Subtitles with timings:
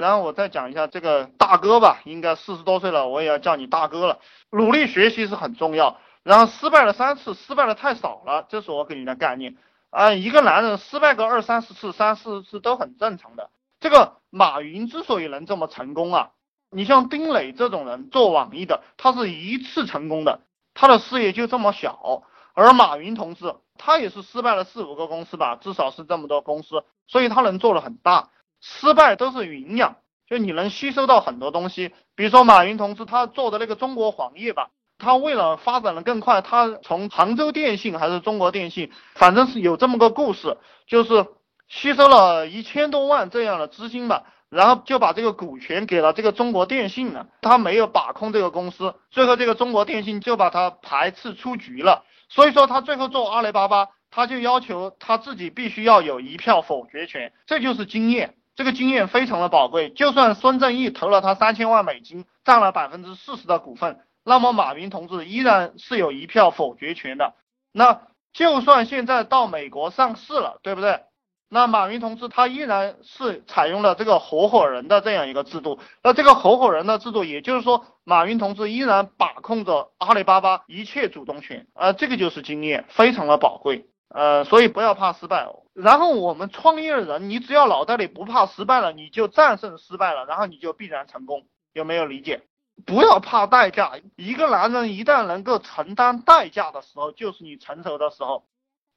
[0.00, 4.18] 然后我再讲一下这个大哥吧，应该四十多岁了，我也要叫你大哥了。
[4.50, 9.56] 努力学习是很重要，然后失败了三次，失败的太少了，这是我给你的概念
[9.90, 10.14] 啊。
[10.14, 13.50] 一个男人失败个二三十次、三四十次都很正常的。
[13.78, 16.30] 这个马云之所以能这么成功啊，
[16.70, 20.40] 你像丁磊这种人做网易的，他是一次成功的，
[20.72, 22.22] 他的事业就这么小。
[22.54, 28.30] 而马云同志他也是失败了四五个公司吧，至少是这么多公司，所以他能做的很大。
[28.60, 29.96] 失败都是营养，
[30.28, 31.92] 就你能吸收到很多东西。
[32.14, 41.26] 比如说马云同志他做的那个中国黄页吧，他为了发展的更快，他从杭州电信还是中国电信，反正是有这么个故事，就是
[41.68, 52.04] 吸收了一千多万这样的资金吧，然后就把这个股权给了这个中国电信了，他没有把控这个公司，最后这个中国电信就把他排斥出局了。
[52.28, 58.34] 所以说他最后做阿里巴巴，他就要求他自己必须要有一票否决权，这就是经验。
[58.60, 67.32] 这个经验非常的宝贵，就算孙正义投了他三千万美金，占了百分之四十的股份，那么马云同志依然是有一票否决权的。
[67.72, 68.02] 那
[68.34, 71.00] 就算现在到美国上市了，对不对？
[71.48, 75.78] 那马云同志他依然是采用了这个合伙人的这样一个制度。
[76.02, 81.66] 那这个合伙人的制度，也就是说，马云同志依然把控着阿里巴巴一切主动权。
[81.72, 83.86] 啊，这个就是经验，非常的宝贵。
[84.12, 85.48] 呃，所以不要怕失败。
[85.72, 91.46] 然后我们创业的人，你只要脑袋里不怕失败了，你就战胜失败了，然后你就必然成功。
[91.72, 92.42] 有没有理解？
[92.84, 93.92] 不要怕代价。
[94.16, 98.44] 一个男人一旦能够承担代价的时候，就是你成熟的时候，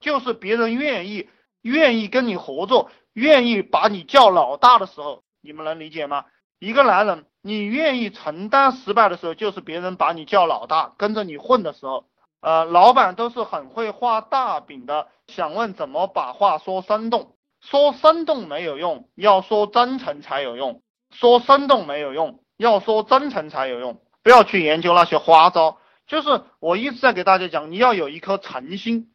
[0.00, 1.28] 就是别人愿意
[1.62, 5.22] 愿意跟你合作，愿意把你叫老大的时候。
[5.40, 6.24] 你们能理解吗？
[6.58, 12.06] 一个男人，你愿意承担失败的时候，就是别人把你叫老大，跟着你混的时候。
[12.44, 29.10] 呃，老板都是很会画大饼的，想问怎么把话说生动，说生动没有用，要说真诚才有用，说生动没有用，要说真诚才有用，不要去研究那些花招，就是我一直在给大家讲，你要有一颗诚心，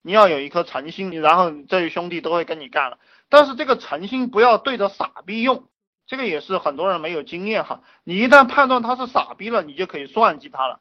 [0.00, 2.98] 你要有一颗诚心，然后这些兄弟都会跟你干了，
[3.28, 5.64] 但是这个诚心不要对着傻逼用，
[6.06, 10.80] 这个也是很多人没有经验哈，你一旦判断他是傻逼了，你就可以算计他了，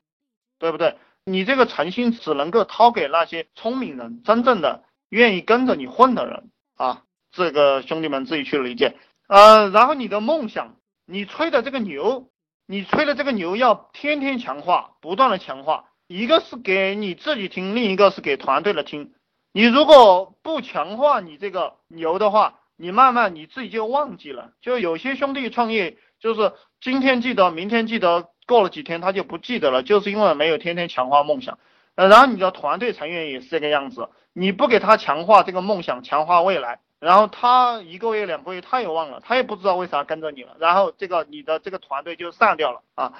[0.59, 0.97] 对不对？
[1.25, 7.03] 你这个诚心只能够掏给那些聪明人，真正的愿意跟着你混的人啊！
[7.31, 8.95] 这个兄弟们自己去理解。
[9.27, 12.29] 呃，然后你的梦想，你吹的这个牛，
[12.65, 15.85] 你吹的这个牛要天天强化，不断的强化。
[16.07, 19.13] 一个是给你自己听，另一个是给团队的听。
[19.53, 24.53] 你如果不强化你这个牛的话，你慢慢你自己就忘记了。
[24.61, 28.29] 就有些兄弟创业，就是今天记得，明天记得。
[28.49, 31.59] 过了几天他就不记得了，就是因为没有天天强化梦想。
[31.93, 43.13] 呃，然后你的团队成员也是这个样子，你不给他强化这个梦想，强化未来，然后他一个月两个月他也忘了，他也不知道为啥跟着你了，然后这个你的这个团队就散掉了啊。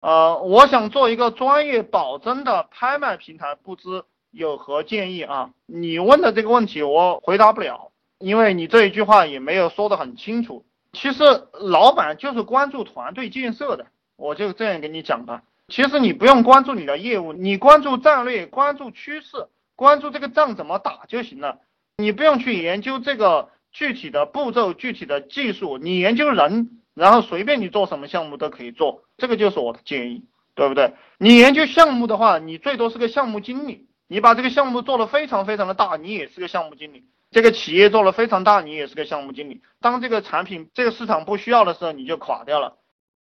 [0.00, 5.50] 呃，我想做一个专业保真的拍卖平台，不知有何建议啊？
[5.66, 10.64] 你问的这个问题我回答不了，因为你这一句话也没有说得很清楚。
[10.92, 13.86] 其实老板就是关注团队建设的。
[14.16, 21.60] 我就这样跟你讲吧，其实你不用关注你的业务，你关注战略，关注趋势，关注这个仗怎么打就行了。
[21.96, 30.24] 你不用去研究这个具体的步骤、具体的技术，你研究人，然后随便你做什么项目都可以做，这个就是我的建议，
[30.54, 30.94] 对不对？
[31.18, 37.06] 你研究项目的话，你最多是个项目经理，你把这个项目做得非常非常的大，你也是个项目经理。
[37.30, 39.62] 这个企业做得非常大，你也是个项目经理。
[39.80, 42.76] 当这个产品这个市场不需要的时候，你就垮掉了。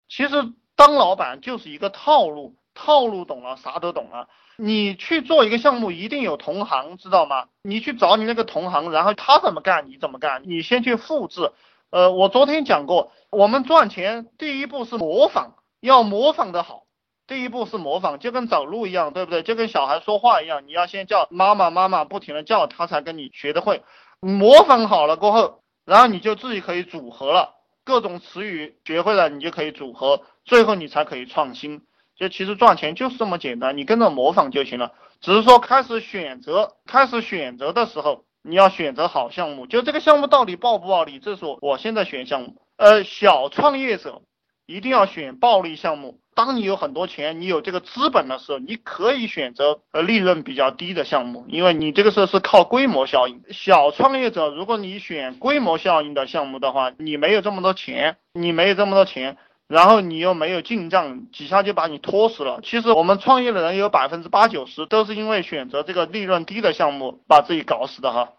[0.08, 0.36] 其实。
[0.80, 4.28] 当老板就是一个套路，套路懂了，啥都懂了。
[4.56, 7.48] 你去做一个项目，一定有同行，知道吗？
[7.62, 11.52] 你去找你那个同行，然后他怎么干，你怎么干，你先去复制。
[11.90, 16.84] 呃，我昨天讲过，我们赚钱第一步是模仿，要模仿的好。
[17.26, 19.42] 第一步是模仿，就跟走路一样，对不对？
[19.42, 23.82] 就跟小孩说话一样，你要先叫妈妈妈妈，不停的叫，他才跟你学得会。
[24.20, 27.59] 模仿好了过后，然后你就自己可以组合了。
[27.84, 31.82] 各种词语学会了，你就可以组合，最后你才可以创新。
[32.16, 34.92] 就其实赚钱就是这么简单，你跟着模仿就行了。
[35.20, 39.66] 只是说开始选择，开始选择的时候，你要选择好项目。
[39.66, 42.56] 就这个项目到底暴不暴利，这是我我现在选项目。
[42.76, 44.22] 呃，小创业者。
[44.70, 46.20] 一定要选暴利项目。
[46.32, 53.42] 当你有很多钱，你有这个资本的时候，你可以选择呃利润比较低的项目，因为你这个时候是靠规模效应。
[53.50, 59.36] 小创业者，如果你选规模效应的项目的话，你没有这么多钱，你没有这么多钱，
[59.66, 62.60] 然后你又没有进账，几下就把你拖死了。
[62.62, 68.30] 其实我们创业的人有百分之八九十都是因为选择这个利润低的项目把自己搞死的哈。